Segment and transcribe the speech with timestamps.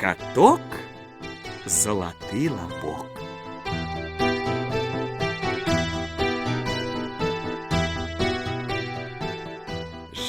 [0.00, 0.60] Каток
[1.66, 3.06] залаты лабок.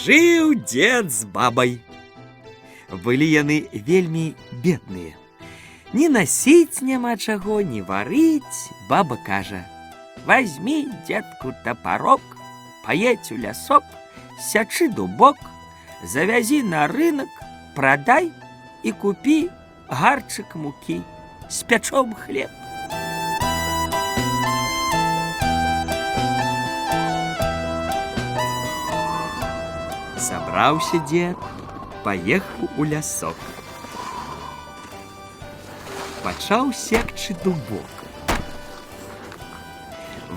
[0.03, 1.79] Жыў дзед з бабай.
[3.03, 5.15] Былі яны вельмі бедныя.
[5.93, 12.21] Ні насіць няма чаго, не варыць, баба кажа: « Возьми, дзедку тапарок,
[12.85, 13.83] паедь у лясок,
[14.41, 15.37] сячы дубок,
[16.03, 17.29] завязі на рынок,
[17.75, 18.31] прадай
[18.83, 19.49] і купі
[19.89, 21.01] гарчык мукі,
[21.49, 22.49] спячом хлеб.
[30.17, 31.37] Сабраўся дзед,
[32.03, 33.35] паехаў у лясок.
[36.23, 37.91] Пачаў секчы дубок.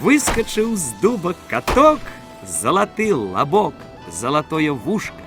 [0.03, 2.01] Выскочыў з дуба каток,
[2.43, 3.75] залаты лабок,
[4.11, 5.20] залатое вушка,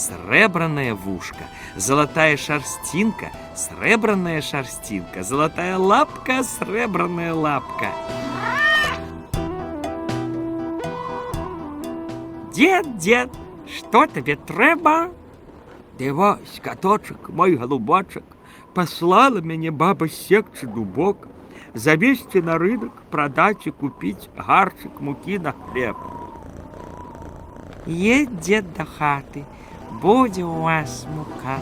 [0.00, 1.44] срэбранае вушка,
[1.76, 7.88] золотая шарстинка, срэбранная шарстинка, золотая лапка, срэбранная лапка.
[12.54, 13.30] Дед, дед,
[13.66, 15.10] что тебе трэба?
[15.98, 18.24] Ды вось, каточек, мой голубочек,
[18.74, 21.28] послала мяне баба секчы дубок,
[21.74, 25.96] завесці на рынок, продать и купить гарчик муки на хлеб.
[27.86, 29.44] Едь, дед до хаты,
[30.01, 31.59] будзе у вас мука.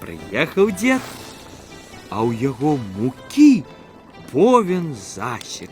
[0.00, 1.02] Прыехаў дзед,
[2.10, 3.64] а ў яго мукі
[4.32, 5.70] повен засек.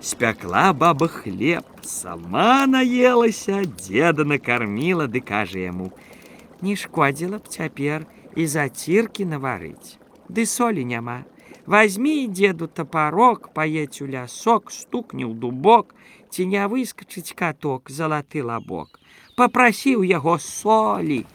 [0.00, 8.46] Спякла баба хлеб, сама наелася, деда накормила, ды кажа яму: « Не шкодзіла б цяпер і
[8.46, 9.98] заціркі наварыць.
[10.30, 11.24] Ды солі няма.
[11.66, 15.94] Возьми, деду, топорок, поедь у лясок, стукни ў дубок,
[16.30, 19.00] ці не выскочыць каток, залаты лабок.
[19.34, 21.26] Попроси у яго солі.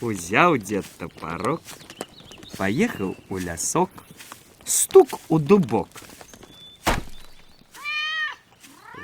[0.00, 1.60] Узяў дед топорок,
[2.56, 3.90] поехал у лясок,
[4.64, 5.88] стук у дубок.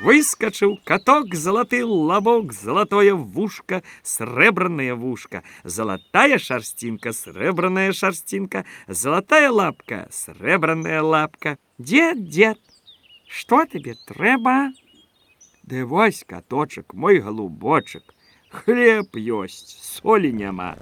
[0.01, 11.03] Выскочил каток, золотый лобок, золотое вушка, сребранное вушка, золотая шерстинка, сребранная шерстинка, золотая лапка, сребранная
[11.03, 11.59] лапка.
[11.77, 12.57] Дед, дед,
[13.27, 14.71] что тебе треба?
[15.61, 18.15] Да вось, каточек, мой голубочек,
[18.49, 20.79] хлеб есть, соли няма.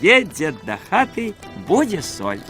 [0.00, 1.34] Едет до хаты,
[1.66, 2.40] будет соль.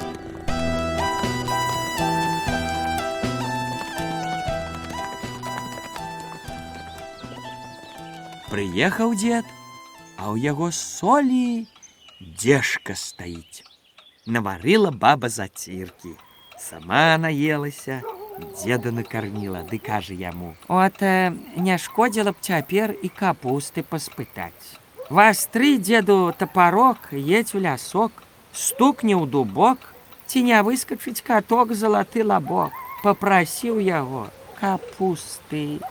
[8.58, 9.46] Прыехаў дзед,
[10.18, 11.68] а ў яго солі
[12.20, 13.66] дзежка стаіць.
[14.26, 16.16] Наварыла баба заціркі.
[16.58, 18.02] Сама наелася,
[18.64, 24.80] деда накарміла, ды кажа яму: « От э, не шкодзіла б цяпер і капусты паспытаць.
[25.10, 28.12] Вас тры деду тапарок, едь у лясок,
[28.54, 29.78] стукне ў дубок,
[30.28, 32.72] ці не выскачыць каток залаты лабок,
[33.04, 34.30] попрасіў яго
[34.60, 35.84] капусты.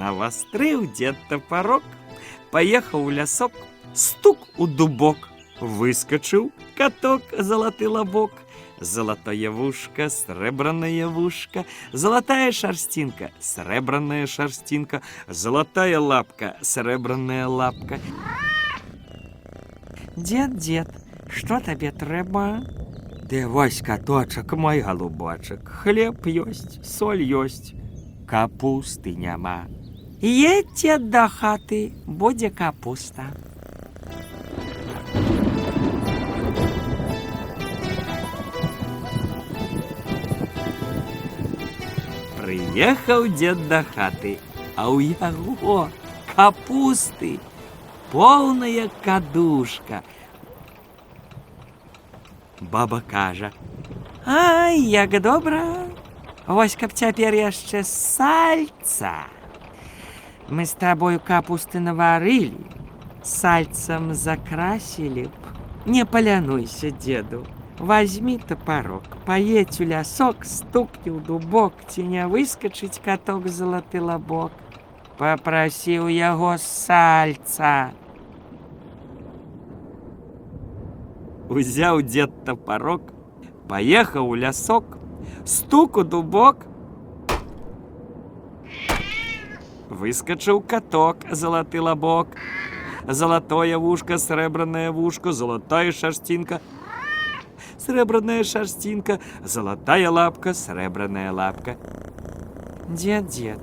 [0.00, 1.82] Навострыў дзед тапарок,
[2.50, 3.52] паехаў у лясок,
[3.94, 5.28] стук у дубок,
[5.60, 8.32] выскочыў каток залаты лабок,
[8.80, 17.98] золотое вушка, срэбранное вушка, золотая шерстинка, срэбранная шерстинка, золотая лапка, срэбранная лапка.
[20.16, 20.88] Дед, дед,
[21.28, 22.64] что тебе трэба?
[23.22, 27.74] Ды вось каточак, мой голубочек, хлеб ёсць, соль ёсць,
[28.26, 29.66] капусты няма.
[30.21, 33.25] Едьте до хаты, буде капуста.
[42.37, 44.37] Прыехаў дзед да хаты,
[44.77, 45.89] а ў яго
[46.35, 47.39] капусты,
[48.13, 50.03] полная кадушка.
[52.61, 53.51] Баба кажа:
[54.25, 55.89] «Ай, як добра!
[56.45, 59.40] Вось каб цяпер яшчэ сальца.
[60.51, 62.67] Мы с тобой капусты наварили,
[63.23, 65.31] сальцем закрасили б.
[65.85, 67.45] Не полянуйся, деду,
[67.79, 74.51] возьми топорок, поедь у лясок, стукни у дубок, не выскочить каток золоты лобок.
[75.17, 77.91] Попроси у яго сальца.
[81.47, 83.13] Узяў дед топорок,
[83.69, 84.97] поехал у лясок,
[85.45, 86.65] стук у дубок.
[89.91, 92.29] Выскочыў каток, залаты лабок.
[93.05, 96.61] Золотое вушко, срэбранное вушко, золотая шерстинка.
[97.77, 101.75] Срэбраная шерстинка, золотая лапка, срэбраная лапка.
[102.87, 103.59] Дед, дед,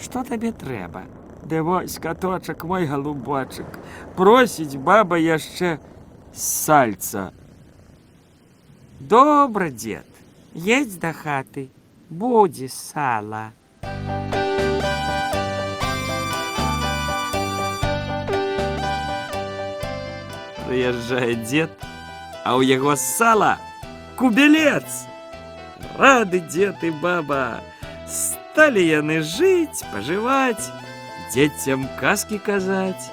[0.00, 1.04] что табе трэба?
[1.44, 3.78] Ды вось каточак мой голубочак,
[4.16, 5.78] просіць баба яшчэ
[6.34, 7.32] сальца.
[8.98, 10.06] Добра, дед,
[10.54, 11.70] едь да хаты,
[12.10, 13.52] будзе сала.
[20.79, 21.71] Прыязджае дзед,
[22.47, 23.57] а ў яго сала
[24.15, 24.87] кубелец.
[25.99, 27.59] Рады дзед і баба.
[28.07, 30.71] Сталі яны жыць, пажываць,
[31.33, 33.11] дзецям казкі казаць.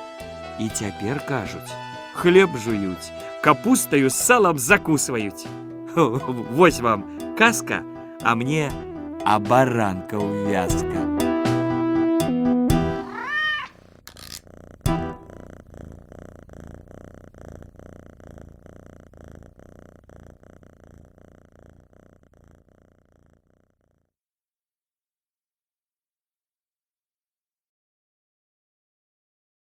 [0.62, 1.74] І цяпер кажуць,
[2.14, 3.10] хлеб жуюць,
[3.42, 5.46] капустаю з салам закусваюць.
[5.96, 7.04] Вось вам
[7.38, 7.82] казка,
[8.22, 8.70] а мне
[9.24, 11.25] абаранка ўвязка.